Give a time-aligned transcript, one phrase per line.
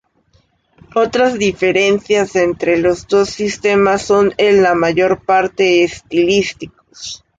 [0.95, 7.23] Otras diferencias entre los dos sistemas son en la mayor parte estilísticos.